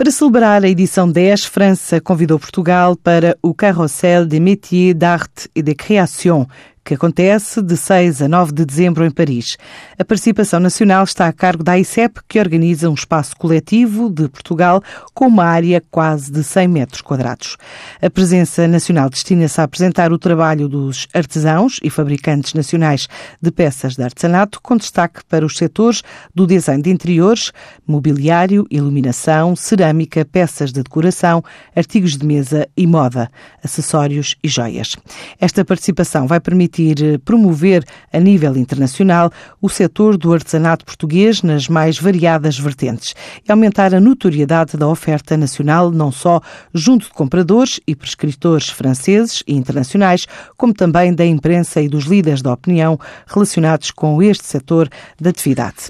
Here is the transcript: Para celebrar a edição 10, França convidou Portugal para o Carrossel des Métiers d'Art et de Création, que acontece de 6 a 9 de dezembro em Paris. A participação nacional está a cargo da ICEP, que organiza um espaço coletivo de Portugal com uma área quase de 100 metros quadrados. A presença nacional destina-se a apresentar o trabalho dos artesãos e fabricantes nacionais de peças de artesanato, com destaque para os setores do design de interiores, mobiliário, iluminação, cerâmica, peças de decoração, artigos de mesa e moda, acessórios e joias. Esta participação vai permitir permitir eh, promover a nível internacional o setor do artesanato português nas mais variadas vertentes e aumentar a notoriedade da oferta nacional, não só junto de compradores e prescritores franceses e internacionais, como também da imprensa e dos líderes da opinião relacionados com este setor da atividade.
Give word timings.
Para 0.00 0.10
celebrar 0.10 0.64
a 0.64 0.68
edição 0.70 1.12
10, 1.12 1.44
França 1.44 2.00
convidou 2.00 2.38
Portugal 2.38 2.96
para 2.96 3.36
o 3.42 3.52
Carrossel 3.52 4.24
des 4.24 4.40
Métiers 4.40 4.94
d'Art 4.94 5.44
et 5.54 5.62
de 5.62 5.74
Création, 5.74 6.46
que 6.84 6.94
acontece 6.94 7.62
de 7.62 7.76
6 7.76 8.22
a 8.22 8.28
9 8.28 8.52
de 8.52 8.64
dezembro 8.64 9.04
em 9.04 9.10
Paris. 9.10 9.56
A 9.98 10.04
participação 10.04 10.58
nacional 10.58 11.04
está 11.04 11.28
a 11.28 11.32
cargo 11.32 11.62
da 11.62 11.78
ICEP, 11.78 12.20
que 12.26 12.38
organiza 12.38 12.88
um 12.88 12.94
espaço 12.94 13.36
coletivo 13.36 14.10
de 14.10 14.28
Portugal 14.28 14.82
com 15.14 15.26
uma 15.26 15.44
área 15.44 15.82
quase 15.90 16.32
de 16.32 16.42
100 16.42 16.68
metros 16.68 17.00
quadrados. 17.02 17.56
A 18.00 18.08
presença 18.08 18.66
nacional 18.66 19.10
destina-se 19.10 19.60
a 19.60 19.64
apresentar 19.64 20.12
o 20.12 20.18
trabalho 20.18 20.68
dos 20.68 21.06
artesãos 21.12 21.78
e 21.82 21.90
fabricantes 21.90 22.54
nacionais 22.54 23.06
de 23.40 23.50
peças 23.50 23.94
de 23.94 24.02
artesanato, 24.02 24.60
com 24.62 24.76
destaque 24.76 25.20
para 25.28 25.44
os 25.44 25.56
setores 25.56 26.02
do 26.34 26.46
design 26.46 26.82
de 26.82 26.90
interiores, 26.90 27.52
mobiliário, 27.86 28.66
iluminação, 28.70 29.54
cerâmica, 29.54 30.24
peças 30.24 30.72
de 30.72 30.82
decoração, 30.82 31.42
artigos 31.76 32.16
de 32.16 32.26
mesa 32.26 32.66
e 32.76 32.86
moda, 32.86 33.30
acessórios 33.62 34.34
e 34.42 34.48
joias. 34.48 34.96
Esta 35.38 35.64
participação 35.64 36.26
vai 36.26 36.40
permitir 36.40 36.69
permitir 36.70 37.04
eh, 37.04 37.18
promover 37.18 37.84
a 38.12 38.18
nível 38.18 38.56
internacional 38.56 39.30
o 39.60 39.68
setor 39.68 40.16
do 40.16 40.32
artesanato 40.32 40.84
português 40.84 41.42
nas 41.42 41.68
mais 41.68 41.98
variadas 41.98 42.58
vertentes 42.58 43.14
e 43.46 43.50
aumentar 43.50 43.94
a 43.94 44.00
notoriedade 44.00 44.76
da 44.76 44.88
oferta 44.88 45.36
nacional, 45.36 45.90
não 45.90 46.12
só 46.12 46.40
junto 46.72 47.06
de 47.06 47.12
compradores 47.12 47.80
e 47.86 47.94
prescritores 47.94 48.68
franceses 48.68 49.42
e 49.46 49.54
internacionais, 49.54 50.26
como 50.56 50.72
também 50.72 51.12
da 51.12 51.26
imprensa 51.26 51.82
e 51.82 51.88
dos 51.88 52.04
líderes 52.04 52.40
da 52.40 52.52
opinião 52.52 52.98
relacionados 53.26 53.90
com 53.90 54.22
este 54.22 54.46
setor 54.46 54.88
da 55.20 55.30
atividade. 55.30 55.88